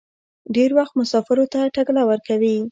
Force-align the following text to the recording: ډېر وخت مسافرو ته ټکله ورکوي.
ډېر 0.55 0.69
وخت 0.77 0.93
مسافرو 0.99 1.45
ته 1.53 1.59
ټکله 1.75 2.01
ورکوي. 2.09 2.57